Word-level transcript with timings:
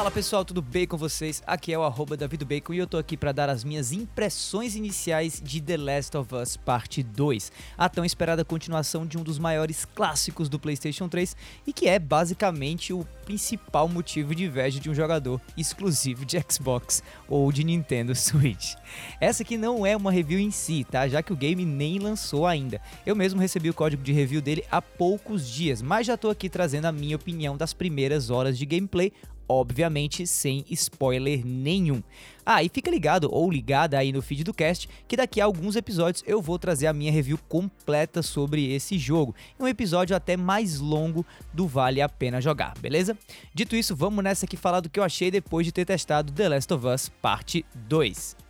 Fala 0.00 0.10
pessoal, 0.10 0.46
tudo 0.46 0.62
bem 0.62 0.86
com 0.86 0.96
vocês? 0.96 1.42
Aqui 1.46 1.74
é 1.74 1.78
o 1.78 1.82
arroba 1.82 2.16
Bacon 2.16 2.72
e 2.72 2.78
eu 2.78 2.86
tô 2.86 2.96
aqui 2.96 3.18
para 3.18 3.32
dar 3.32 3.50
as 3.50 3.62
minhas 3.62 3.92
impressões 3.92 4.74
iniciais 4.74 5.42
de 5.44 5.60
The 5.60 5.76
Last 5.76 6.16
of 6.16 6.34
Us 6.34 6.56
Parte 6.56 7.02
2, 7.02 7.52
a 7.76 7.86
tão 7.86 8.02
esperada 8.02 8.42
continuação 8.42 9.04
de 9.04 9.18
um 9.18 9.22
dos 9.22 9.38
maiores 9.38 9.84
clássicos 9.84 10.48
do 10.48 10.58
PlayStation 10.58 11.06
3 11.06 11.36
e 11.66 11.72
que 11.74 11.86
é 11.86 11.98
basicamente 11.98 12.94
o 12.94 13.06
principal 13.26 13.86
motivo 13.88 14.34
de 14.34 14.44
inveja 14.44 14.80
de 14.80 14.88
um 14.88 14.94
jogador 14.94 15.38
exclusivo 15.54 16.24
de 16.24 16.42
Xbox 16.50 17.02
ou 17.28 17.52
de 17.52 17.62
Nintendo 17.62 18.14
Switch. 18.16 18.76
Essa 19.20 19.42
aqui 19.42 19.58
não 19.58 19.84
é 19.84 19.94
uma 19.94 20.10
review 20.10 20.38
em 20.38 20.50
si, 20.50 20.82
tá? 20.90 21.06
Já 21.08 21.22
que 21.22 21.32
o 21.32 21.36
game 21.36 21.66
nem 21.66 21.98
lançou 21.98 22.46
ainda. 22.46 22.80
Eu 23.04 23.14
mesmo 23.14 23.38
recebi 23.38 23.68
o 23.68 23.74
código 23.74 24.02
de 24.02 24.12
review 24.12 24.40
dele 24.40 24.64
há 24.70 24.80
poucos 24.80 25.46
dias, 25.46 25.82
mas 25.82 26.06
já 26.06 26.16
tô 26.16 26.30
aqui 26.30 26.48
trazendo 26.48 26.86
a 26.86 26.92
minha 26.92 27.16
opinião 27.16 27.54
das 27.54 27.74
primeiras 27.74 28.30
horas 28.30 28.56
de 28.56 28.64
gameplay 28.64 29.12
obviamente 29.50 30.28
sem 30.28 30.64
spoiler 30.70 31.44
nenhum. 31.44 32.00
Ah, 32.46 32.62
e 32.62 32.68
fica 32.68 32.90
ligado 32.90 33.28
ou 33.30 33.50
ligada 33.50 33.98
aí 33.98 34.12
no 34.12 34.22
feed 34.22 34.44
do 34.44 34.54
cast 34.54 34.88
que 35.08 35.16
daqui 35.16 35.40
a 35.40 35.44
alguns 35.44 35.74
episódios 35.74 36.22
eu 36.26 36.40
vou 36.40 36.58
trazer 36.58 36.86
a 36.86 36.92
minha 36.92 37.10
review 37.10 37.38
completa 37.48 38.22
sobre 38.22 38.72
esse 38.72 38.96
jogo, 38.96 39.34
um 39.58 39.66
episódio 39.66 40.14
até 40.14 40.36
mais 40.36 40.78
longo 40.78 41.26
do 41.52 41.66
Vale 41.66 42.00
a 42.00 42.08
Pena 42.08 42.40
Jogar, 42.40 42.78
beleza? 42.78 43.18
Dito 43.52 43.74
isso, 43.74 43.94
vamos 43.96 44.22
nessa 44.22 44.46
aqui 44.46 44.56
falar 44.56 44.80
do 44.80 44.88
que 44.88 45.00
eu 45.00 45.04
achei 45.04 45.30
depois 45.30 45.66
de 45.66 45.72
ter 45.72 45.84
testado 45.84 46.32
The 46.32 46.48
Last 46.48 46.72
of 46.72 46.86
Us 46.86 47.08
Parte 47.20 47.64
2. 47.74 48.49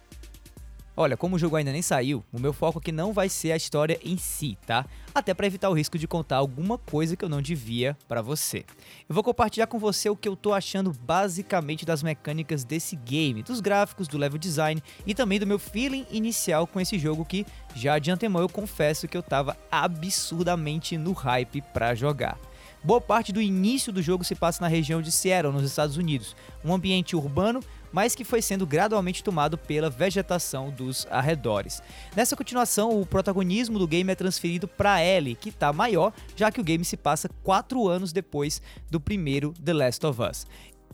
Olha, 0.97 1.17
como 1.17 1.37
o 1.37 1.39
jogo 1.39 1.57
ainda 1.57 1.73
nem 1.73 1.83
saiu, 1.83 2.25
o 2.33 2.39
meu 2.39 2.53
foco 2.53 2.79
aqui 2.79 2.91
não 2.91 3.13
vai 3.13 3.29
ser 3.29 3.53
a 3.53 3.57
história 3.57 3.99
em 4.05 4.17
si, 4.17 4.59
tá? 4.67 4.85
Até 5.15 5.33
para 5.33 5.47
evitar 5.47 5.71
o 5.71 5.73
risco 5.73 5.97
de 5.97 6.07
contar 6.07 6.37
alguma 6.37 6.77
coisa 6.77 7.17
que 7.17 7.25
eu 7.25 7.29
não 7.29 7.41
devia 7.41 7.97
para 8.09 8.21
você. 8.21 8.65
Eu 9.09 9.15
vou 9.15 9.23
compartilhar 9.23 9.69
com 9.69 9.79
você 9.79 10.11
o 10.11 10.17
que 10.17 10.29
eu 10.29 10.37
tô 10.37 10.53
achando 10.53 10.93
basicamente 10.93 11.87
das 11.87 12.03
mecânicas 12.03 12.65
desse 12.65 12.97
game, 12.97 13.43
dos 13.43 13.61
gráficos, 13.61 14.09
do 14.09 14.19
level 14.19 14.39
design 14.39 14.83
e 15.07 15.15
também 15.15 15.39
do 15.39 15.47
meu 15.47 15.59
feeling 15.59 16.07
inicial 16.11 16.67
com 16.67 16.81
esse 16.81 16.99
jogo 16.99 17.25
que 17.25 17.47
já 17.75 17.99
de 17.99 18.11
antemão 18.11 18.43
eu 18.43 18.49
confesso 18.49 19.09
que 19.09 19.17
eu 19.17 19.23
tava 19.23 19.57
absurdamente 19.71 20.99
no 20.99 21.13
hype 21.13 21.63
para 21.73 21.95
jogar. 21.95 22.39
Boa 22.83 23.01
parte 23.01 23.31
do 23.31 23.43
início 23.43 23.93
do 23.93 24.01
jogo 24.01 24.25
se 24.25 24.35
passa 24.35 24.63
na 24.63 24.69
região 24.69 25.03
de 25.03 25.13
Seattle, 25.13 25.53
nos 25.53 25.65
Estados 25.65 25.99
Unidos, 25.99 26.35
um 26.65 26.73
ambiente 26.73 27.15
urbano 27.15 27.61
mas 27.93 28.15
que 28.15 28.25
foi 28.25 28.41
sendo 28.43 28.67
gradualmente 28.67 29.23
tomado 29.23 29.59
pela 29.59 29.91
vegetação 29.91 30.71
dos 30.71 31.07
arredores. 31.11 31.83
Nessa 32.15 32.37
continuação, 32.37 33.01
o 33.01 33.07
protagonismo 33.07 33.79
do 33.79 33.87
game 33.87 34.11
é 34.11 34.15
transferido 34.15 34.67
para 34.69 35.05
Ellie, 35.05 35.35
que 35.35 35.49
está 35.51 35.73
maior, 35.73 36.13
já 36.37 36.51
que 36.51 36.61
o 36.61 36.65
game 36.65 36.85
se 36.85 36.97
passa 36.97 37.29
4 37.43 37.89
anos 37.89 38.13
depois 38.13 38.63
do 38.91 39.01
primeiro 39.01 39.53
The 39.65 39.73
Last 39.73 40.07
of 40.07 40.21
Us 40.23 40.47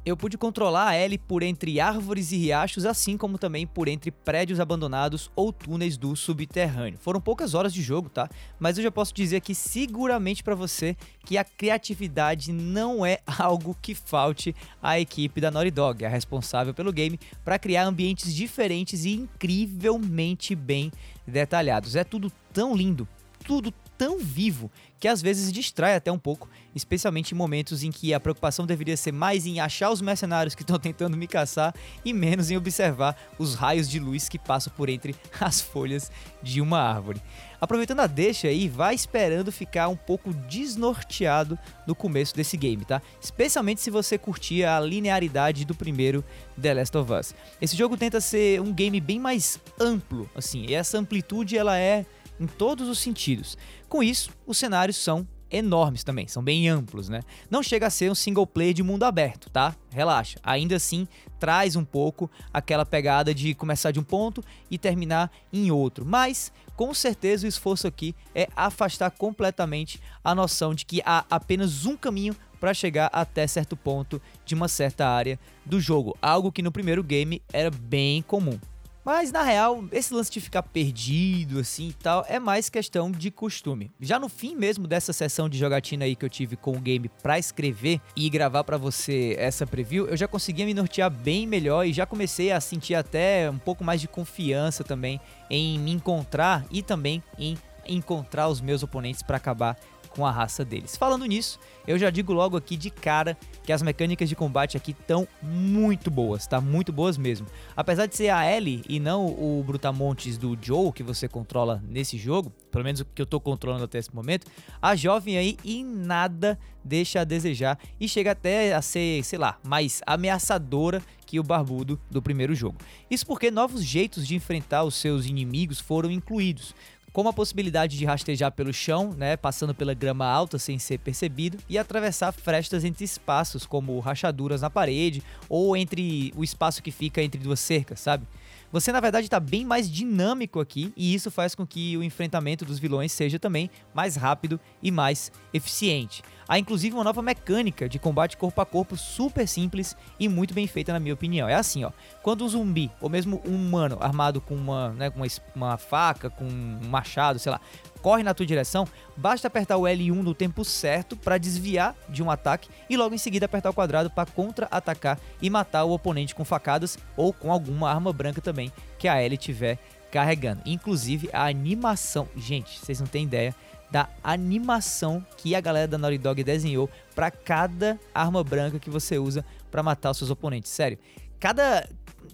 eu 0.07 0.17
pude 0.17 0.39
controlar 0.39 0.91
a 0.91 0.97
Ellie 0.97 1.19
por 1.19 1.43
entre 1.43 1.81
árvores 1.81 2.31
e 2.31 2.37
riachos, 2.37 2.87
assim 2.87 3.17
como 3.17 3.37
também 3.37 3.67
por 3.67 3.89
entre 3.89 4.13
prédios 4.13 4.61
abandonados 4.61 5.29
ou 5.35 5.53
túneis 5.53 5.97
do 5.97 6.15
subterrâneo. 6.15 6.97
Foram 7.01 7.21
poucas 7.21 7.55
horas 7.55 7.75
de 7.75 7.83
jogo, 7.83 8.09
tá? 8.09 8.31
Mas 8.57 8.79
eu 8.79 8.85
já 8.85 8.91
posso 8.93 9.13
dizer 9.13 9.39
aqui 9.39 9.53
seguramente 9.53 10.45
para 10.45 10.55
você 10.55 10.97
que 11.25 11.37
a 11.37 11.43
criatividade 11.43 12.53
não 12.53 13.05
é 13.05 13.19
algo 13.37 13.77
que 13.83 13.97
falte 13.97 14.55
à 14.81 15.01
equipe 15.01 15.41
da 15.41 15.51
Naughty 15.51 15.73
Dog, 15.73 16.05
a 16.05 16.09
responsável 16.09 16.73
pelo 16.73 16.93
game, 16.93 17.19
para 17.45 17.59
criar 17.59 17.83
ambientes 17.83 18.33
diferentes 18.33 19.05
e 19.05 19.13
incrivelmente 19.13 20.55
bem 20.55 20.93
detalhados. 21.27 21.97
É 21.97 22.05
tudo 22.05 22.31
tão 22.53 22.77
lindo, 22.77 23.09
tudo 23.45 23.75
tão 23.97 24.19
vivo 24.19 24.71
que 24.99 25.09
às 25.09 25.21
vezes 25.21 25.53
distrai 25.53 25.95
até 25.95 26.11
um 26.11 26.19
pouco, 26.19 26.49
especialmente 26.75 27.33
em 27.33 27.37
momentos 27.37 27.83
em 27.83 27.91
que 27.91 28.15
a 28.15 28.21
preocupação 28.21 28.67
deveria 28.67 28.97
ser 28.97 29.13
mais 29.13 29.47
em 29.47 29.61
achar 29.61 29.91
os 29.91 30.01
mercenários 30.01 30.55
que 30.55 30.63
estão 30.63 30.79
tentando 30.81 31.17
me 31.17 31.27
caçar 31.27 31.75
e 32.05 32.13
menos 32.13 32.51
em 32.51 32.57
observar 32.57 33.17
os 33.39 33.55
raios 33.55 33.89
de 33.89 33.99
luz 33.99 34.29
que 34.29 34.39
passam 34.39 34.73
por 34.77 34.89
entre 34.89 35.15
as 35.41 35.61
folhas 35.61 36.11
de 36.43 36.61
uma 36.61 36.81
árvore. 36.81 37.23
Aproveitando 37.61 38.01
a 38.01 38.07
deixa 38.07 38.49
aí, 38.49 38.69
vai 38.69 38.95
esperando 38.95 39.51
ficar 39.51 39.89
um 39.89 39.97
pouco 39.97 40.33
desnorteado 40.33 41.59
no 41.87 41.95
começo 41.95 42.35
desse 42.35 42.57
game, 42.57 42.85
tá? 42.85 43.01
Especialmente 43.21 43.81
se 43.81 43.91
você 43.91 44.19
curtir 44.19 44.65
a 44.65 44.79
linearidade 44.79 45.65
do 45.65 45.75
primeiro 45.75 46.25
The 46.61 46.75
Last 46.75 46.97
of 46.97 47.13
Us. 47.13 47.35
Esse 47.61 47.77
jogo 47.77 47.97
tenta 47.97 48.21
ser 48.21 48.61
um 48.61 48.73
game 48.73 49.01
bem 49.01 49.19
mais 49.19 49.59
amplo, 49.81 50.29
assim, 50.35 50.67
e 50.69 50.75
essa 50.75 50.99
amplitude 50.99 51.57
ela 51.57 51.79
é 51.79 52.05
em 52.41 52.47
todos 52.47 52.89
os 52.89 52.99
sentidos. 52.99 53.57
Com 53.89 54.03
isso, 54.03 54.31
os 54.47 54.59
cenários 54.59 54.97
são 54.97 55.27
enormes 55.51 56.03
também, 56.03 56.27
são 56.27 56.43
bem 56.43 56.69
amplos, 56.69 57.09
né? 57.09 57.21
Não 57.51 57.63
chega 57.63 57.87
a 57.87 57.91
ser 57.91 58.11
um 58.11 58.15
single 58.15 58.47
player 58.47 58.75
de 58.75 58.83
mundo 58.83 59.05
aberto, 59.05 59.49
tá? 59.51 59.75
Relaxa. 59.91 60.39
Ainda 60.43 60.77
assim, 60.77 61.07
traz 61.39 61.77
um 61.77 61.85
pouco 61.85 62.31
aquela 62.53 62.85
pegada 62.85 63.35
de 63.35 63.55
começar 63.55 63.91
de 63.91 64.01
um 64.01 64.03
ponto 64.03 64.43
e 64.71 64.77
terminar 64.77 65.31
em 65.53 65.71
outro. 65.71 66.05
Mas, 66.05 66.53
com 66.75 66.93
certeza, 66.93 67.47
o 67.47 67.49
esforço 67.49 67.87
aqui 67.87 68.15
é 68.35 68.49
afastar 68.57 69.11
completamente 69.11 70.01
a 70.23 70.35
noção 70.35 70.75
de 70.75 70.85
que 70.85 71.01
há 71.05 71.25
apenas 71.31 71.87
um 71.87 71.97
caminho 71.97 72.35
para 72.59 72.75
chegar 72.75 73.11
até 73.13 73.47
certo 73.47 73.77
ponto 73.77 74.21
de 74.45 74.55
uma 74.55 74.67
certa 74.67 75.07
área 75.07 75.39
do 75.65 75.79
jogo, 75.79 76.17
algo 76.21 76.51
que 76.51 76.63
no 76.63 76.73
primeiro 76.73 77.03
game 77.03 77.43
era 77.53 77.71
bem 77.71 78.23
comum. 78.23 78.59
Mas 79.07 79.31
na 79.31 79.45
real, 79.45 79.85
esse 79.93 80.13
lance 80.13 80.33
de 80.33 80.41
ficar 80.41 80.65
perdido 80.65 81.61
assim 81.61 81.91
e 81.91 81.93
tal 81.93 82.27
é 82.29 82.41
mais 82.41 82.69
questão 82.69 83.09
de 83.09 83.31
costume. 83.31 83.89
Já 84.01 84.19
no 84.19 84.29
fim 84.29 84.57
mesmo 84.57 84.89
dessa 84.89 85.13
sessão 85.13 85.49
de 85.49 85.57
jogatina 85.57 86.05
aí 86.05 86.17
que 86.17 86.25
eu 86.25 86.29
tive 86.29 86.57
com 86.57 86.73
o 86.73 86.81
game 86.81 87.09
para 87.23 87.39
escrever 87.39 88.01
e 88.17 88.29
gravar 88.29 88.65
para 88.65 88.77
você 88.77 89.37
essa 89.39 89.65
preview, 89.65 90.09
eu 90.09 90.17
já 90.17 90.27
conseguia 90.27 90.67
me 90.67 90.75
nortear 90.75 91.09
bem 91.09 91.47
melhor 91.47 91.87
e 91.87 91.93
já 91.93 92.05
comecei 92.05 92.51
a 92.51 92.61
sentir 92.61 92.97
até 92.97 93.49
um 93.49 93.59
pouco 93.59 93.85
mais 93.85 94.01
de 94.01 94.09
confiança 94.09 94.83
também 94.83 95.21
em 95.49 95.79
me 95.79 95.93
encontrar 95.93 96.67
e 96.69 96.83
também 96.83 97.23
em 97.39 97.57
encontrar 97.89 98.49
os 98.49 98.61
meus 98.61 98.83
oponentes 98.83 99.23
para 99.23 99.37
acabar 99.37 99.79
com 100.17 100.25
a 100.25 100.31
raça 100.31 100.65
deles. 100.65 100.97
Falando 100.97 101.27
nisso, 101.27 101.61
eu 101.87 101.99
já 101.99 102.09
digo 102.09 102.33
logo 102.33 102.57
aqui 102.57 102.75
de 102.75 102.89
cara 102.89 103.37
que 103.63 103.73
as 103.73 103.83
mecânicas 103.83 104.29
de 104.29 104.35
combate 104.35 104.77
aqui 104.77 104.93
estão 104.93 105.29
muito 105.43 106.11
boas, 106.11 106.47
tá? 106.47 106.59
Muito 106.59 106.91
boas 106.91 107.19
mesmo. 107.19 107.47
Apesar 107.77 108.07
de 108.07 108.17
ser 108.17 108.31
a 108.31 108.51
Ellie 108.51 108.83
e 108.89 108.99
não 108.99 109.27
o 109.27 109.63
Brutamontes 109.65 110.39
do 110.39 110.57
Joe 110.61 110.91
que 110.91 111.03
você 111.03 111.29
controla 111.29 111.83
nesse 111.87 112.17
jogo, 112.17 112.51
pelo 112.71 112.85
menos 112.85 113.01
o 113.03 113.05
que 113.05 113.21
eu 113.21 113.27
tô 113.27 113.39
controlando 113.39 113.85
até 113.85 113.99
esse 113.99 114.15
momento, 114.15 114.47
a 114.81 114.97
jovem 114.97 115.37
aí 115.37 115.59
em 115.63 115.85
nada 115.85 116.59
deixa 116.83 117.21
a 117.21 117.25
desejar 117.25 117.79
e 118.01 118.09
chega 118.09 118.31
até 118.31 118.73
a 118.73 118.81
ser, 118.81 119.23
sei 119.25 119.39
lá, 119.39 119.59
mais 119.63 120.01
ameaçadora 120.07 121.03
que 121.27 121.41
o 121.41 121.43
barbudo 121.43 122.01
do 122.09 122.23
primeiro 122.23 122.55
jogo. 122.55 122.79
Isso 123.11 123.27
porque 123.27 123.51
novos 123.51 123.85
jeitos 123.85 124.27
de 124.27 124.37
enfrentar 124.37 124.85
os 124.85 124.95
seus 124.95 125.27
inimigos 125.27 125.81
foram 125.81 126.11
incluídos 126.11 126.75
como 127.17 127.31
a 127.31 127.33
possibilidade 127.33 127.97
de 127.97 128.05
rastejar 128.05 128.53
pelo 128.53 128.75
chão, 128.75 129.15
né, 129.17 129.39
passando 129.39 129.75
pela 129.75 129.95
grama 129.95 130.27
alta 130.27 130.59
sem 130.59 130.79
ser 130.79 130.99
percebido, 130.99 131.57
e 131.67 131.79
atravessar 131.79 132.31
frestas 132.31 132.85
entre 132.85 133.07
espaços, 133.07 133.65
como 133.65 133.99
rachaduras 134.01 134.61
na 134.61 134.69
parede 134.69 135.23
ou 135.49 135.75
entre 135.75 136.31
o 136.37 136.45
espaço 136.45 136.83
que 136.83 136.91
fica 136.91 137.23
entre 137.23 137.41
duas 137.41 137.59
cercas, 137.59 138.01
sabe? 138.01 138.27
Você 138.71 138.93
na 138.93 139.01
verdade 139.01 139.29
está 139.29 139.41
bem 139.41 139.65
mais 139.65 139.91
dinâmico 139.91 140.61
aqui 140.61 140.93
e 140.95 141.15
isso 141.15 141.31
faz 141.31 141.55
com 141.55 141.67
que 141.67 141.97
o 141.97 142.03
enfrentamento 142.03 142.67
dos 142.67 142.79
vilões 142.79 143.13
seja 143.13 143.39
também 143.39 143.71
mais 143.95 144.17
rápido 144.17 144.61
e 144.83 144.91
mais 144.91 145.33
eficiente. 145.55 146.23
Há 146.49 146.59
inclusive 146.59 146.95
uma 146.95 147.03
nova 147.03 147.21
mecânica 147.23 147.89
de 147.89 147.99
combate 147.99 148.37
corpo 148.37 148.61
a 148.61 148.67
corpo 148.67 148.97
super 148.97 149.49
simples 149.49 149.97
e 150.19 150.29
muito 150.29 150.55
bem 150.55 150.67
feita 150.67 150.93
na 150.93 151.01
minha 151.01 151.15
opinião. 151.15 151.49
É 151.49 151.55
assim, 151.55 151.85
ó, 151.85 151.91
quando 152.23 152.45
um 152.45 152.49
zumbi 152.49 152.91
ou 153.01 153.09
mesmo 153.09 153.43
um 153.45 153.55
humano 153.55 153.99
armado 154.01 154.41
com 154.41 154.55
uma, 154.55 154.91
né, 154.91 155.11
com 155.11 155.19
uma, 155.19 155.27
uma 155.55 155.77
faca, 155.77 156.31
com 156.31 156.45
um 156.45 156.79
machado, 156.89 157.39
sei 157.41 157.51
lá, 157.51 157.61
corre 158.01 158.23
na 158.23 158.33
tua 158.33 158.47
direção, 158.47 158.87
basta 159.17 159.49
apertar 159.49 159.77
o 159.77 159.83
L1 159.83 160.23
no 160.23 160.35
tempo 160.35 160.65
certo 160.65 161.17
para 161.17 161.39
desviar 161.39 161.97
de 162.09 162.23
um 162.23 162.31
ataque 162.31 162.69
e 162.89 162.97
logo 162.97 163.15
em 163.15 163.19
seguida 163.19 163.47
apertar 163.47 163.71
o 163.71 163.75
quadrado 163.75 164.09
para 164.09 164.31
contra-atacar 164.31 165.19
e 165.43 165.51
matar 165.51 165.83
o 165.83 165.93
oponente 165.93 166.35
com 166.35 166.45
facadas 166.45 166.97
ou 167.17 167.33
com 167.33 167.51
alguma 167.51 167.91
arma 167.91 168.13
branca 168.13 168.41
também 168.41 168.73
que 168.99 169.09
a 169.09 169.21
L 169.21 169.37
tiver 169.37 169.79
carregando. 170.13 170.63
Inclusive 170.65 171.29
a 171.33 171.47
animação, 171.47 172.29
gente, 172.37 172.79
vocês 172.79 173.01
não 173.01 173.07
têm 173.09 173.25
ideia 173.25 173.55
da 173.91 174.09
animação 174.23 175.25
que 175.37 175.55
a 175.55 175.61
galera 175.61 175.89
da 175.89 175.99
Naughty 175.99 176.19
Dog 176.19 176.43
desenhou 176.43 176.91
para 177.15 177.31
cada 177.31 177.99
arma 178.15 178.43
branca 178.43 178.79
que 178.79 178.91
você 178.91 179.19
usa 179.19 179.45
para 179.71 179.83
matar 179.83 180.11
os 180.11 180.19
seus 180.19 180.31
oponentes. 180.31 180.71
Sério, 180.71 180.99
cada 181.39 181.89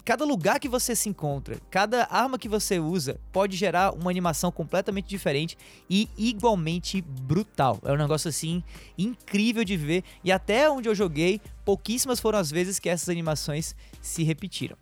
cada 0.04 0.24
lugar 0.24 0.58
que 0.58 0.68
você 0.68 0.96
se 0.96 1.08
encontra, 1.08 1.60
cada 1.70 2.06
arma 2.10 2.38
que 2.38 2.48
você 2.48 2.78
usa 2.78 3.20
pode 3.30 3.56
gerar 3.56 3.92
uma 3.94 4.10
animação 4.10 4.50
completamente 4.50 5.06
diferente 5.06 5.56
e 5.88 6.08
igualmente 6.16 7.00
brutal. 7.00 7.78
É 7.84 7.92
um 7.92 7.96
negócio 7.96 8.28
assim 8.28 8.62
incrível 8.96 9.64
de 9.64 9.76
ver 9.76 10.02
e 10.24 10.32
até 10.32 10.68
onde 10.70 10.88
eu 10.88 10.94
joguei, 10.94 11.40
pouquíssimas 11.64 12.20
foram 12.20 12.38
as 12.38 12.50
vezes 12.50 12.78
que 12.78 12.88
essas 12.88 13.08
animações 13.08 13.76
se 14.00 14.22
repetiram. 14.22 14.76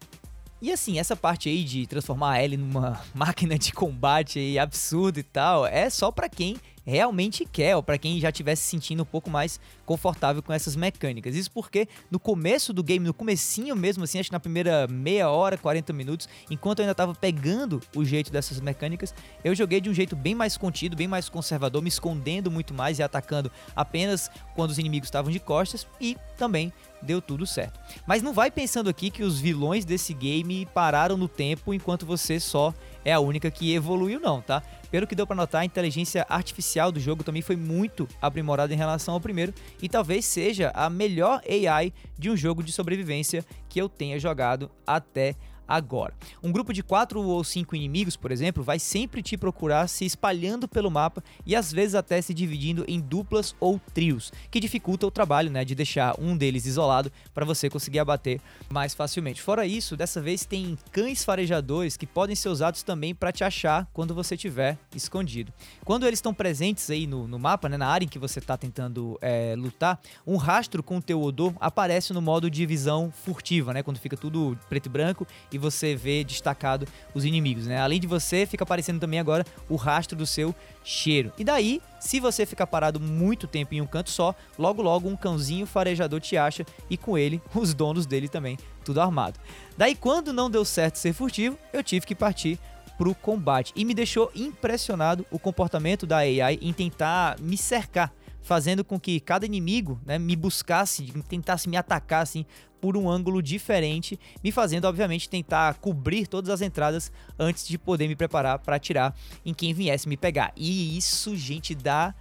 E 0.63 0.71
assim, 0.71 0.99
essa 0.99 1.17
parte 1.17 1.49
aí 1.49 1.65
de 1.65 1.87
transformar 1.87 2.33
a 2.33 2.45
Ellie 2.45 2.59
numa 2.59 3.01
máquina 3.15 3.59
de 3.59 3.73
combate 3.73 4.39
aí 4.39 4.59
absurda 4.59 5.19
e 5.19 5.23
tal, 5.23 5.67
é 5.67 5.89
só 5.89 6.11
para 6.11 6.29
quem 6.29 6.57
realmente 6.85 7.45
quer, 7.45 7.77
ou 7.77 7.83
para 7.83 7.99
quem 7.99 8.19
já 8.21 8.31
estivesse 8.31 8.63
se 8.63 8.69
sentindo 8.69 9.03
um 9.03 9.07
pouco 9.07 9.31
mais 9.31 9.61
confortável 9.85 10.43
com 10.43 10.53
essas 10.53 10.77
mecânicas. 10.77 11.35
Isso 11.35 11.51
porque 11.51 11.89
no 12.11 12.19
começo 12.19 12.73
do 12.73 12.83
game, 12.83 13.05
no 13.07 13.15
comecinho 13.15 13.75
mesmo 13.77 14.05
assim, 14.05 14.19
acho 14.19 14.29
que 14.29 14.33
na 14.33 14.41
primeira 14.41 14.87
meia 14.89 15.29
hora, 15.29 15.57
40 15.57 15.93
minutos, 15.93 16.29
enquanto 16.51 16.79
eu 16.79 16.85
ainda 16.85 16.93
estava 16.93 17.15
pegando 17.15 17.81
o 17.95 18.05
jeito 18.05 18.33
dessas 18.33 18.61
mecânicas, 18.61 19.15
eu 19.45 19.55
joguei 19.55 19.81
de 19.81 19.91
um 19.91 19.95
jeito 19.95 20.17
bem 20.17 20.35
mais 20.35 20.57
contido, 20.57 20.97
bem 20.97 21.09
mais 21.09 21.29
conservador, 21.29 21.83
me 21.83 21.89
escondendo 21.89 22.51
muito 22.51 22.75
mais 22.75 22.99
e 22.99 23.03
atacando 23.03 23.51
apenas 23.75 24.31
quando 24.55 24.71
os 24.71 24.79
inimigos 24.79 25.09
estavam 25.09 25.31
de 25.31 25.41
costas 25.41 25.87
e 26.01 26.17
também 26.37 26.73
deu 27.03 27.21
tudo 27.21 27.47
certo. 27.47 27.81
Mas 28.07 28.23
não 28.23 28.33
vai 28.33 28.51
pensando 28.51 28.91
aqui 28.91 29.11
que 29.11 29.23
os 29.23 29.41
vilões 29.41 29.85
desse 29.85 30.13
game 30.13 30.67
pararam 30.67 31.17
no 31.17 31.29
tempo 31.29 31.73
enquanto 31.73 32.05
você 32.05 32.39
só 32.39 32.75
é 33.05 33.13
a 33.13 33.21
única 33.21 33.51
que 33.51 33.73
evoluiu 33.75 34.21
não, 34.21 34.41
tá? 34.41 34.63
Pelo 34.91 35.07
que 35.07 35.15
deu 35.15 35.27
para 35.27 35.37
notar, 35.37 35.63
a 35.63 35.65
inteligência 35.65 36.27
artificial 36.29 36.91
do 36.91 36.99
jogo 36.99 37.23
também 37.23 37.43
foi 37.43 37.55
muito 37.57 38.09
aprimorada 38.21 38.75
em 38.75 38.77
relação 38.77 39.15
ao 39.15 39.21
primeiro 39.21 39.55
e 39.81 39.89
talvez 39.89 40.25
seja 40.25 40.73
a 40.75 40.91
melhor 40.91 41.41
AI 41.49 41.93
de 42.19 42.29
um 42.29 42.37
jogo 42.37 42.63
de 42.63 42.73
sobrevivência 42.73 43.45
que 43.69 43.81
eu 43.81 43.89
tenha 43.89 44.19
jogado 44.19 44.71
até 44.87 45.37
agora. 45.71 46.13
Um 46.43 46.51
grupo 46.51 46.73
de 46.73 46.83
quatro 46.83 47.23
ou 47.23 47.45
cinco 47.45 47.77
inimigos, 47.77 48.17
por 48.17 48.33
exemplo, 48.33 48.65
vai 48.65 48.81
sempre 48.81 49.23
te 49.23 49.37
procurar 49.37 49.87
se 49.87 50.05
espalhando 50.05 50.67
pelo 50.67 50.91
mapa 50.91 51.23
e 51.47 51.55
às 51.55 51.73
vezes 51.73 51.95
até 51.95 52.21
se 52.21 52.35
dividindo 52.35 52.85
em 52.89 52.99
duplas 52.99 53.55
ou 53.61 53.81
trios, 53.95 54.33
que 54.51 54.59
dificulta 54.59 55.07
o 55.07 55.11
trabalho, 55.13 55.49
né, 55.49 55.65
de 55.65 55.77
deixar 55.77 56.19
um 56.19 56.37
deles 56.37 56.67
isolado 56.67 57.13
para 57.33 57.45
você 57.45 57.71
conseguir 57.71 58.01
abater 58.01 58.41
mais 58.69 58.95
facilmente. 58.95 59.41
Fora 59.41 59.65
isso, 59.65 59.97
dessa 59.97 60.21
vez 60.21 60.45
tem 60.45 60.77
cães 60.91 61.25
farejadores 61.25 61.97
que 61.97 62.07
podem 62.07 62.35
ser 62.35 62.49
usados 62.49 62.83
também 62.83 63.15
para 63.15 63.31
te 63.31 63.45
achar 63.45 63.89
quando 63.93 64.13
você 64.13 64.35
estiver 64.35 64.77
escondido. 64.95 65.53
Quando 65.85 66.05
eles 66.05 66.19
estão 66.19 66.35
presentes 66.35 66.91
aí 66.91 67.07
no, 67.07 67.29
no 67.29 67.39
mapa, 67.39 67.69
né, 67.69 67.77
na 67.77 67.87
área 67.87 68.05
em 68.05 68.09
que 68.09 68.19
você 68.19 68.41
está 68.41 68.57
tentando 68.57 69.17
é, 69.23 69.55
lutar, 69.57 70.01
um 70.27 70.37
rastro 70.37 70.83
com 70.83 70.97
o 70.97 71.03
teu 71.03 71.23
odor 71.23 71.55
aparece 71.61 72.13
no 72.13 72.21
modo 72.21 72.51
de 72.51 72.67
visão 72.67 73.13
furtiva, 73.25 73.73
né, 73.73 73.85
quando 73.85 73.99
fica 73.99 74.17
tudo 74.17 74.59
preto 74.69 74.87
e 74.87 74.89
branco 74.89 75.27
e 75.53 75.60
você 75.61 75.95
vê 75.95 76.25
destacado 76.25 76.87
os 77.15 77.25
inimigos, 77.25 77.67
né? 77.67 77.81
Além 77.81 78.01
de 78.01 78.07
você, 78.07 78.47
fica 78.47 78.65
aparecendo 78.65 78.99
também 78.99 79.21
agora 79.21 79.45
o 79.69 79.77
rastro 79.77 80.17
do 80.17 80.27
seu 80.27 80.55
cheiro. 80.83 81.33
E 81.39 81.45
daí, 81.45 81.81
se 82.01 82.19
você 82.19 82.45
ficar 82.45 82.67
parado 82.67 82.99
muito 82.99 83.47
tempo 83.47 83.75
em 83.75 83.81
um 83.81 83.87
canto 83.87 84.11
só, 84.11 84.35
logo 84.59 84.83
logo 84.83 85.09
um 85.09 85.17
cãozinho 85.17 85.67
farejador 85.67 86.21
te 86.21 86.37
acha 86.37 86.67
e 86.89 86.97
com 86.97 87.17
ele 87.17 87.41
os 87.55 87.75
donos 87.75 88.07
dele 88.07 88.29
também, 88.29 88.59
tudo 88.85 89.01
armado. 89.01 89.39
Daí 89.77 89.95
quando 89.95 90.33
não 90.33 90.51
deu 90.51 90.65
certo 90.65 90.97
ser 90.97 91.13
furtivo, 91.13 91.57
eu 91.73 91.85
tive 91.85 92.07
que 92.07 92.15
partir 92.15 92.59
pro 92.97 93.15
combate 93.15 93.73
e 93.77 93.85
me 93.85 93.95
deixou 93.95 94.31
impressionado 94.35 95.25
o 95.31 95.39
comportamento 95.39 96.07
da 96.07 96.19
AI 96.19 96.59
em 96.61 96.73
tentar 96.73 97.39
me 97.41 97.57
cercar 97.57 98.13
fazendo 98.43 98.85
com 98.85 98.99
que 98.99 99.21
cada 99.21 99.47
inimigo 99.47 100.01
né, 100.05 100.19
me 100.19 100.35
buscasse, 100.35 101.13
tentasse 101.29 101.69
me 101.69 101.77
atacar 101.77 102.23
assim, 102.23 102.45
por 102.81 102.97
um 102.97 103.09
ângulo 103.11 103.43
diferente, 103.43 104.19
me 104.43 104.51
fazendo, 104.51 104.87
obviamente, 104.87 105.29
tentar 105.29 105.75
cobrir 105.75 106.27
todas 106.27 106.51
as 106.51 106.63
entradas 106.63 107.13
antes 107.39 107.67
de 107.67 107.79
poder 107.79 108.09
me 108.09 108.17
preparar 108.17 108.59
para 108.59 108.77
atirar 108.77 109.15
em 109.45 109.53
quem 109.53 109.75
viesse 109.75 110.09
me 110.09 110.17
pegar. 110.17 110.53
E 110.57 110.97
isso, 110.97 111.37
gente, 111.37 111.75
dá 111.75 112.15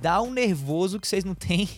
dá 0.00 0.22
um 0.22 0.30
nervoso 0.30 0.98
que 0.98 1.06
vocês 1.06 1.24
não 1.24 1.34
têm 1.36 1.68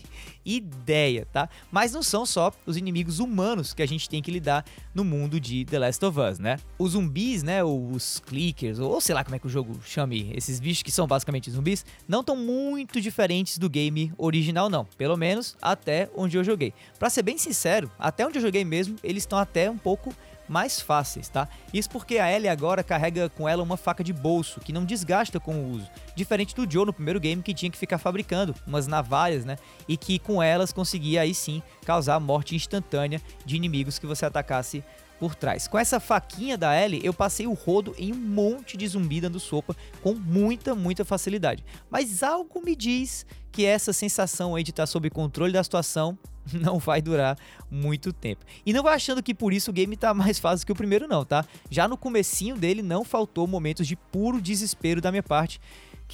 ideia, 0.45 1.27
tá? 1.33 1.49
Mas 1.73 1.93
não 1.93 2.03
são 2.03 2.27
só 2.27 2.53
os 2.67 2.77
inimigos 2.77 3.19
humanos 3.19 3.73
que 3.73 3.83
a 3.83 3.87
gente 3.87 4.09
tem 4.09 4.23
que 4.23 4.31
lidar 4.31 4.65
no 4.95 5.03
mundo 5.05 5.41
de 5.41 5.65
The 5.65 5.79
Last 5.79 6.05
of 6.05 6.21
Us, 6.21 6.39
né? 6.39 6.59
Os 6.79 6.93
zumbis, 6.93 7.43
né, 7.43 7.65
os 7.65 8.21
clickers, 8.27 8.79
ou 8.79 9.01
sei 9.01 9.15
lá 9.15 9.25
como 9.25 9.37
é 9.37 9.39
que 9.39 9.47
o 9.47 9.51
jogo 9.51 9.81
chame 9.85 10.31
esses 10.35 10.61
bichos 10.61 10.83
que 10.83 10.93
são 10.93 11.07
basicamente 11.07 11.51
zumbis, 11.51 11.85
não 12.07 12.21
estão 12.21 12.37
muito 12.37 13.01
diferentes 13.01 13.59
do 13.59 13.71
game 13.71 14.13
original 14.19 14.69
não, 14.69 14.85
pelo 14.85 15.17
menos 15.17 15.57
até 15.61 16.11
onde 16.15 16.37
eu 16.37 16.45
joguei. 16.45 16.75
Para 16.99 17.11
ser 17.11 17.23
bem 17.23 17.39
sincero, 17.39 17.91
até 17.99 18.27
onde 18.27 18.39
eu 18.39 18.43
joguei 18.43 18.65
mesmo, 18.65 18.97
eles 19.03 19.23
estão 19.23 19.39
até 19.39 19.71
um 19.71 19.79
pouco 19.79 20.15
mais 20.49 20.81
fáceis, 20.81 21.29
tá? 21.29 21.49
Isso 21.73 21.91
porque 21.91 22.19
a 22.19 22.31
Ellie 22.31 22.49
agora 22.49 22.83
carrega 22.83 23.29
com 23.29 23.49
ela 23.49 23.63
uma 23.63 23.77
faca 23.77 24.05
de 24.05 24.13
bolso, 24.13 24.61
que 24.61 24.73
não 24.73 24.85
desgasta 24.85 25.41
com 25.41 25.55
o 25.55 25.71
uso. 25.71 25.91
Diferente 26.15 26.55
do 26.55 26.71
Joe 26.71 26.87
no 26.87 26.93
primeiro 26.93 27.21
game, 27.21 27.43
que 27.43 27.55
tinha 27.55 27.71
que 27.71 27.79
ficar 27.79 27.99
fabricando 27.99 28.55
umas 28.67 28.87
navalhas, 28.87 29.45
né? 29.45 29.57
E 29.89 29.97
que 29.97 30.19
com 30.19 30.43
elas 30.43 30.73
conseguia 30.73 31.23
aí 31.23 31.35
sim 31.35 31.63
causar 31.85 32.21
morte 32.21 32.55
instantânea 32.55 33.21
de 33.45 33.57
inimigos 33.57 33.99
que 33.99 34.07
você 34.07 34.27
atacasse 34.27 34.85
por 35.25 35.35
trás. 35.35 35.67
Com 35.67 35.79
essa 35.79 35.99
faquinha 35.99 36.59
da 36.59 36.79
Ellie, 36.79 37.01
eu 37.03 37.15
passei 37.15 37.47
o 37.47 37.55
rodo 37.55 37.95
em 37.97 38.13
um 38.13 38.17
monte 38.17 38.77
de 38.77 38.87
zumbi 38.87 39.23
dando 39.23 39.41
sopa 39.41 39.75
com 40.03 40.13
muita, 40.15 40.75
muita 40.75 41.03
facilidade. 41.03 41.65
Mas 41.91 42.23
algo 42.23 42.61
me 42.63 42.77
diz 42.77 43.25
que 43.51 43.65
essa 43.65 43.91
sensação 43.91 44.55
aí 44.55 44.63
de 44.63 44.71
estar 44.71 44.85
sob 44.87 45.09
controle 45.09 45.55
da 45.55 45.65
situação 45.65 46.19
não 46.53 46.79
vai 46.79 47.01
durar 47.01 47.39
muito 47.71 48.13
tempo. 48.13 48.45
E 48.67 48.73
não 48.75 48.83
vai 48.83 48.97
achando 48.97 49.23
que 49.23 49.35
por 49.35 49.55
isso 49.55 49.71
o 49.71 49.73
game 49.73 49.97
tá 49.97 50.13
mais 50.13 50.39
fácil 50.39 50.67
que 50.67 50.73
o 50.73 50.77
primeiro 50.77 51.09
não, 51.09 51.25
tá? 51.25 51.43
Já 51.71 51.89
no 51.89 51.97
comecinho 51.97 52.55
dele 52.55 52.83
não 52.83 53.03
faltou 53.03 53.47
momentos 53.47 53.87
de 53.87 53.97
puro 53.97 54.43
desespero 54.43 55.01
da 55.01 55.11
minha 55.11 55.23
parte, 55.23 55.59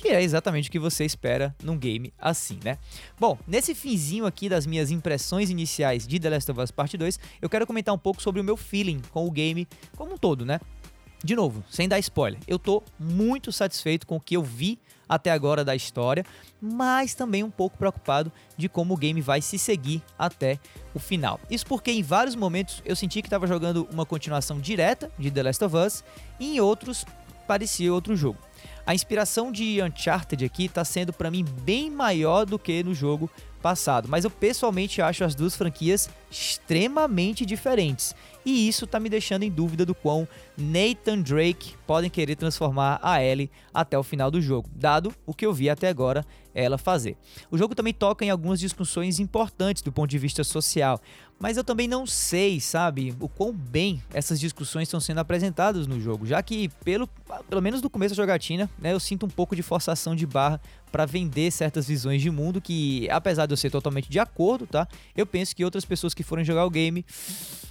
que 0.00 0.08
é 0.08 0.22
exatamente 0.22 0.68
o 0.68 0.72
que 0.72 0.78
você 0.78 1.04
espera 1.04 1.54
num 1.62 1.76
game 1.76 2.12
assim, 2.18 2.58
né? 2.64 2.78
Bom, 3.18 3.38
nesse 3.46 3.74
finzinho 3.74 4.26
aqui 4.26 4.48
das 4.48 4.66
minhas 4.66 4.90
impressões 4.90 5.50
iniciais 5.50 6.06
de 6.06 6.18
The 6.18 6.30
Last 6.30 6.50
of 6.50 6.60
Us 6.60 6.70
Part 6.70 6.96
2, 6.96 7.18
eu 7.40 7.48
quero 7.48 7.66
comentar 7.66 7.94
um 7.94 7.98
pouco 7.98 8.22
sobre 8.22 8.40
o 8.40 8.44
meu 8.44 8.56
feeling 8.56 9.02
com 9.10 9.26
o 9.26 9.30
game 9.30 9.68
como 9.96 10.14
um 10.14 10.18
todo, 10.18 10.44
né? 10.44 10.60
De 11.22 11.36
novo, 11.36 11.62
sem 11.68 11.86
dar 11.86 11.98
spoiler, 11.98 12.40
eu 12.48 12.58
tô 12.58 12.82
muito 12.98 13.52
satisfeito 13.52 14.06
com 14.06 14.16
o 14.16 14.20
que 14.20 14.36
eu 14.36 14.42
vi 14.42 14.78
até 15.06 15.30
agora 15.30 15.62
da 15.62 15.76
história, 15.76 16.24
mas 16.62 17.14
também 17.14 17.42
um 17.42 17.50
pouco 17.50 17.76
preocupado 17.76 18.32
de 18.56 18.68
como 18.68 18.94
o 18.94 18.96
game 18.96 19.20
vai 19.20 19.42
se 19.42 19.58
seguir 19.58 20.02
até 20.18 20.58
o 20.94 20.98
final. 20.98 21.38
Isso 21.50 21.66
porque 21.66 21.90
em 21.90 22.02
vários 22.02 22.34
momentos 22.34 22.82
eu 22.86 22.96
senti 22.96 23.20
que 23.20 23.26
estava 23.26 23.46
jogando 23.46 23.86
uma 23.92 24.06
continuação 24.06 24.58
direta 24.58 25.10
de 25.18 25.30
The 25.30 25.42
Last 25.42 25.64
of 25.64 25.76
Us 25.76 26.04
e 26.38 26.56
em 26.56 26.60
outros 26.60 27.04
parecia 27.46 27.92
outro 27.92 28.16
jogo. 28.16 28.38
A 28.90 28.94
inspiração 28.96 29.52
de 29.52 29.80
Uncharted 29.80 30.44
aqui 30.44 30.64
está 30.64 30.84
sendo 30.84 31.12
para 31.12 31.30
mim 31.30 31.44
bem 31.62 31.88
maior 31.88 32.44
do 32.44 32.58
que 32.58 32.82
no 32.82 32.92
jogo 32.92 33.30
passado, 33.62 34.08
mas 34.08 34.24
eu 34.24 34.30
pessoalmente 34.32 35.00
acho 35.00 35.22
as 35.22 35.32
duas 35.32 35.54
franquias 35.54 36.10
extremamente 36.30 37.44
diferentes. 37.44 38.14
E 38.44 38.68
isso 38.68 38.86
tá 38.86 38.98
me 38.98 39.08
deixando 39.08 39.42
em 39.42 39.50
dúvida 39.50 39.84
do 39.84 39.94
quão 39.94 40.26
Nathan 40.56 41.20
Drake 41.20 41.74
podem 41.86 42.08
querer 42.08 42.36
transformar 42.36 42.98
a 43.02 43.22
Ellie 43.22 43.50
até 43.72 43.98
o 43.98 44.02
final 44.02 44.30
do 44.30 44.40
jogo, 44.40 44.68
dado 44.74 45.12
o 45.26 45.34
que 45.34 45.44
eu 45.44 45.52
vi 45.52 45.68
até 45.68 45.88
agora 45.88 46.24
ela 46.54 46.78
fazer. 46.78 47.16
O 47.50 47.58
jogo 47.58 47.74
também 47.74 47.92
toca 47.92 48.24
em 48.24 48.30
algumas 48.30 48.58
discussões 48.58 49.18
importantes 49.18 49.82
do 49.82 49.92
ponto 49.92 50.10
de 50.10 50.18
vista 50.18 50.42
social, 50.42 51.00
mas 51.38 51.56
eu 51.56 51.64
também 51.64 51.88
não 51.88 52.06
sei, 52.06 52.60
sabe, 52.60 53.14
o 53.20 53.28
quão 53.28 53.52
bem 53.52 54.02
essas 54.12 54.38
discussões 54.38 54.88
estão 54.88 55.00
sendo 55.00 55.18
apresentadas 55.18 55.86
no 55.86 56.00
jogo, 56.00 56.26
já 56.26 56.42
que 56.42 56.68
pelo, 56.84 57.08
pelo 57.48 57.62
menos 57.62 57.80
no 57.80 57.88
começo 57.88 58.14
da 58.14 58.22
jogatina, 58.22 58.68
né, 58.78 58.92
eu 58.92 59.00
sinto 59.00 59.26
um 59.26 59.28
pouco 59.30 59.56
de 59.56 59.62
forçação 59.62 60.14
de 60.14 60.26
barra 60.26 60.60
para 60.90 61.06
vender 61.06 61.50
certas 61.50 61.86
visões 61.86 62.20
de 62.20 62.30
mundo 62.30 62.60
que, 62.60 63.08
apesar 63.10 63.46
de 63.46 63.52
eu 63.52 63.56
ser 63.56 63.70
totalmente 63.70 64.10
de 64.10 64.18
acordo, 64.18 64.66
tá? 64.66 64.88
Eu 65.16 65.24
penso 65.24 65.54
que 65.54 65.64
outras 65.64 65.84
pessoas 65.84 66.12
que 66.12 66.19
forem 66.22 66.44
jogar 66.44 66.64
o 66.64 66.70
game 66.70 67.04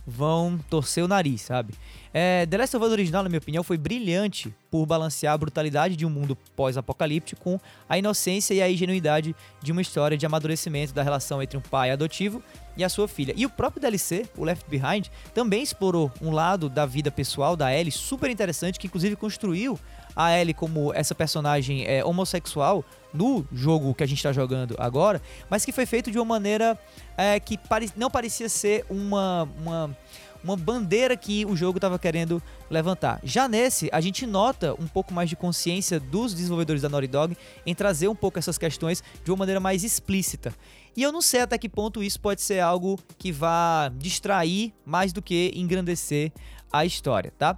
vão 0.06 0.60
torcer 0.70 1.04
o 1.04 1.08
nariz, 1.08 1.42
sabe? 1.42 1.74
É, 2.12 2.46
The 2.48 2.58
Last 2.58 2.76
of 2.76 2.86
Us 2.86 2.92
original, 2.92 3.22
na 3.22 3.30
minha 3.30 3.38
opinião, 3.38 3.64
foi 3.64 3.78
brilhante 3.78 4.54
por 4.72 4.86
balancear 4.86 5.34
a 5.34 5.38
brutalidade 5.38 5.96
de 5.96 6.06
um 6.06 6.10
mundo 6.10 6.36
pós-apocalíptico 6.56 7.42
com 7.42 7.60
a 7.88 7.98
inocência 7.98 8.54
e 8.54 8.62
a 8.62 8.70
ingenuidade 8.70 9.36
de 9.62 9.72
uma 9.72 9.82
história 9.82 10.18
de 10.18 10.26
amadurecimento 10.26 10.92
da 10.94 11.04
relação 11.04 11.42
entre 11.42 11.58
um 11.58 11.62
pai 11.62 11.92
adotivo 11.92 12.42
e 12.76 12.84
a 12.84 12.90
sua 12.90 13.08
filha. 13.08 13.34
E 13.38 13.46
o 13.46 13.50
próprio 13.50 13.82
DLC, 13.82 14.26
o 14.36 14.44
Left 14.44 14.66
Behind, 14.68 15.08
também 15.34 15.62
explorou 15.62 16.12
um 16.22 16.32
lado 16.32 16.68
da 16.68 16.86
vida 16.86 17.12
pessoal 17.12 17.56
da 17.56 17.74
Ellie 17.74 17.92
super 17.92 18.30
interessante, 18.30 18.80
que 18.80 18.88
inclusive 18.88 19.16
construiu 19.16 19.80
a 20.16 20.38
Ellie 20.38 20.54
como 20.54 20.92
essa 20.94 21.14
personagem 21.14 21.86
é, 21.86 22.04
homossexual 22.04 22.84
no 23.14 23.46
jogo 23.52 23.94
que 23.94 24.04
a 24.04 24.08
gente 24.08 24.18
está 24.18 24.32
jogando 24.32 24.76
agora, 24.80 25.22
mas 25.50 25.66
que 25.66 25.72
foi 25.72 25.86
feito 25.86 26.12
de 26.12 26.18
uma 26.18 26.26
maneira 26.26 26.78
é, 27.18 27.40
que 27.40 27.58
pare 27.58 27.90
não 27.96 28.10
parecia 28.10 28.48
ser 28.50 28.86
uma, 28.90 29.48
uma 29.60 29.98
uma 30.44 30.56
bandeira 30.56 31.16
que 31.18 31.46
o 31.46 31.56
jogo 31.56 31.78
estava 31.78 32.00
querendo 32.00 32.42
levantar. 32.70 33.20
Já 33.24 33.48
nesse, 33.48 33.90
a 33.92 34.02
gente 34.02 34.26
nota 34.26 34.74
um 34.80 34.88
pouco 34.88 35.14
mais 35.14 35.30
de 35.30 35.36
consciência 35.36 36.00
dos 36.00 36.34
desenvolvedores 36.34 36.82
da 36.82 36.90
Naughty 36.90 37.08
Dog 37.08 37.38
em 37.66 37.76
trazer 37.76 38.08
um 38.08 38.16
pouco 38.16 38.40
essas 38.40 38.58
questões 38.58 39.04
de 39.24 39.32
uma 39.32 39.38
maneira 39.38 39.60
mais 39.60 39.84
explícita. 39.84 40.54
E 40.96 41.04
eu 41.04 41.12
não 41.12 41.22
sei 41.22 41.42
até 41.42 41.58
que 41.58 41.70
ponto 41.70 42.04
isso 42.04 42.20
pode 42.20 42.42
ser 42.42 42.60
algo 42.60 43.00
que 43.18 43.32
vá 43.32 43.92
distrair 43.98 44.74
mais 44.86 45.14
do 45.14 45.22
que 45.22 45.52
engrandecer 45.56 46.32
a 46.72 46.86
história, 46.86 47.34
tá? 47.38 47.58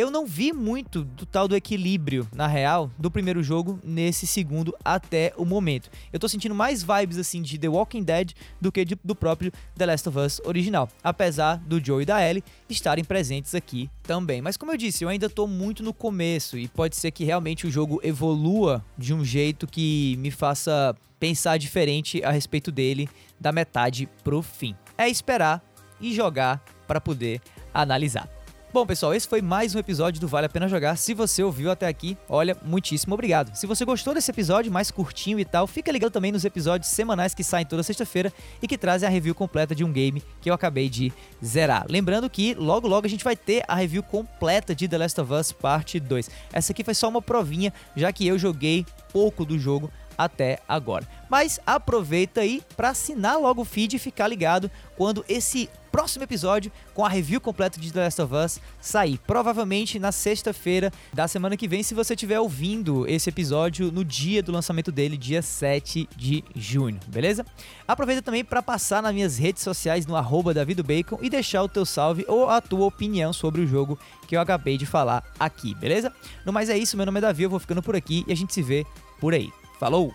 Eu 0.00 0.10
não 0.10 0.24
vi 0.24 0.50
muito 0.50 1.04
do 1.04 1.26
tal 1.26 1.46
do 1.46 1.54
equilíbrio, 1.54 2.26
na 2.34 2.46
real, 2.46 2.90
do 2.98 3.10
primeiro 3.10 3.42
jogo 3.42 3.78
nesse 3.84 4.26
segundo 4.26 4.74
até 4.82 5.30
o 5.36 5.44
momento. 5.44 5.90
Eu 6.10 6.18
tô 6.18 6.26
sentindo 6.26 6.54
mais 6.54 6.82
vibes 6.82 7.18
assim 7.18 7.42
de 7.42 7.58
The 7.58 7.68
Walking 7.68 8.02
Dead 8.02 8.32
do 8.58 8.72
que 8.72 8.82
de, 8.82 8.98
do 9.04 9.14
próprio 9.14 9.52
The 9.76 9.84
Last 9.84 10.08
of 10.08 10.18
Us 10.18 10.40
original, 10.46 10.88
apesar 11.04 11.56
do 11.58 11.84
Joe 11.84 12.02
e 12.02 12.06
da 12.06 12.26
Ellie 12.26 12.42
estarem 12.66 13.04
presentes 13.04 13.54
aqui 13.54 13.90
também. 14.02 14.40
Mas 14.40 14.49
Mas 14.50 14.56
como 14.56 14.72
eu 14.72 14.76
disse, 14.76 15.04
eu 15.04 15.08
ainda 15.08 15.30
tô 15.30 15.46
muito 15.46 15.80
no 15.80 15.94
começo 15.94 16.58
e 16.58 16.66
pode 16.66 16.96
ser 16.96 17.12
que 17.12 17.22
realmente 17.22 17.68
o 17.68 17.70
jogo 17.70 18.00
evolua 18.02 18.84
de 18.98 19.14
um 19.14 19.24
jeito 19.24 19.64
que 19.64 20.16
me 20.18 20.28
faça 20.32 20.92
pensar 21.20 21.56
diferente 21.56 22.20
a 22.24 22.32
respeito 22.32 22.72
dele 22.72 23.08
da 23.38 23.52
metade 23.52 24.08
pro 24.24 24.42
fim. 24.42 24.74
É 24.98 25.08
esperar 25.08 25.62
e 26.00 26.12
jogar 26.12 26.64
para 26.88 27.00
poder 27.00 27.40
analisar. 27.72 28.28
Bom, 28.72 28.86
pessoal, 28.86 29.12
esse 29.12 29.26
foi 29.26 29.42
mais 29.42 29.74
um 29.74 29.80
episódio 29.80 30.20
do 30.20 30.28
Vale 30.28 30.46
a 30.46 30.48
Pena 30.48 30.68
Jogar. 30.68 30.94
Se 30.94 31.12
você 31.12 31.42
ouviu 31.42 31.72
até 31.72 31.88
aqui, 31.88 32.16
olha, 32.28 32.56
muitíssimo 32.62 33.14
obrigado. 33.14 33.52
Se 33.56 33.66
você 33.66 33.84
gostou 33.84 34.14
desse 34.14 34.30
episódio, 34.30 34.70
mais 34.70 34.92
curtinho 34.92 35.40
e 35.40 35.44
tal, 35.44 35.66
fica 35.66 35.90
ligado 35.90 36.12
também 36.12 36.30
nos 36.30 36.44
episódios 36.44 36.88
semanais 36.88 37.34
que 37.34 37.42
saem 37.42 37.66
toda 37.66 37.82
sexta-feira 37.82 38.32
e 38.62 38.68
que 38.68 38.78
trazem 38.78 39.08
a 39.08 39.10
review 39.10 39.34
completa 39.34 39.74
de 39.74 39.82
um 39.82 39.92
game 39.92 40.22
que 40.40 40.48
eu 40.48 40.54
acabei 40.54 40.88
de 40.88 41.12
zerar. 41.44 41.84
Lembrando 41.88 42.30
que 42.30 42.54
logo 42.54 42.86
logo 42.86 43.08
a 43.08 43.10
gente 43.10 43.24
vai 43.24 43.34
ter 43.34 43.64
a 43.66 43.74
review 43.74 44.04
completa 44.04 44.72
de 44.72 44.86
The 44.86 44.98
Last 44.98 45.20
of 45.20 45.32
Us 45.32 45.50
Parte 45.50 45.98
2. 45.98 46.30
Essa 46.52 46.70
aqui 46.70 46.84
foi 46.84 46.94
só 46.94 47.08
uma 47.08 47.20
provinha, 47.20 47.74
já 47.96 48.12
que 48.12 48.24
eu 48.24 48.38
joguei 48.38 48.86
pouco 49.12 49.44
do 49.44 49.58
jogo 49.58 49.90
até 50.16 50.60
agora. 50.68 51.08
Mas 51.28 51.58
aproveita 51.66 52.42
aí 52.42 52.62
para 52.76 52.90
assinar 52.90 53.36
logo 53.36 53.62
o 53.62 53.64
feed 53.64 53.96
e 53.96 53.98
ficar 53.98 54.28
ligado 54.28 54.70
quando 54.96 55.24
esse 55.28 55.68
próximo 55.90 56.24
episódio 56.24 56.70
com 56.94 57.04
a 57.04 57.08
review 57.08 57.40
completa 57.40 57.80
de 57.80 57.92
The 57.92 58.04
Last 58.04 58.22
of 58.22 58.34
Us 58.34 58.60
sair. 58.80 59.18
Provavelmente 59.26 59.98
na 59.98 60.12
sexta-feira 60.12 60.92
da 61.12 61.26
semana 61.28 61.56
que 61.56 61.68
vem, 61.68 61.82
se 61.82 61.94
você 61.94 62.14
estiver 62.14 62.40
ouvindo 62.40 63.06
esse 63.06 63.28
episódio 63.28 63.90
no 63.90 64.04
dia 64.04 64.42
do 64.42 64.52
lançamento 64.52 64.92
dele, 64.92 65.16
dia 65.16 65.42
7 65.42 66.08
de 66.16 66.44
junho, 66.54 66.98
beleza? 67.08 67.44
Aproveita 67.86 68.22
também 68.22 68.44
para 68.44 68.62
passar 68.62 69.02
nas 69.02 69.14
minhas 69.14 69.38
redes 69.38 69.62
sociais 69.62 70.06
no 70.06 70.16
arroba 70.16 70.52
Bacon 70.84 71.18
e 71.20 71.28
deixar 71.28 71.62
o 71.62 71.68
teu 71.68 71.84
salve 71.84 72.24
ou 72.28 72.48
a 72.48 72.60
tua 72.60 72.86
opinião 72.86 73.32
sobre 73.32 73.60
o 73.60 73.66
jogo 73.66 73.98
que 74.26 74.36
eu 74.36 74.40
acabei 74.40 74.78
de 74.78 74.86
falar 74.86 75.24
aqui, 75.38 75.74
beleza? 75.74 76.12
No 76.44 76.52
mais 76.52 76.68
é 76.70 76.78
isso, 76.78 76.96
meu 76.96 77.06
nome 77.06 77.18
é 77.18 77.22
Davi, 77.22 77.42
eu 77.42 77.50
vou 77.50 77.58
ficando 77.58 77.82
por 77.82 77.96
aqui 77.96 78.24
e 78.26 78.32
a 78.32 78.36
gente 78.36 78.54
se 78.54 78.62
vê 78.62 78.86
por 79.20 79.34
aí. 79.34 79.50
Falou! 79.78 80.14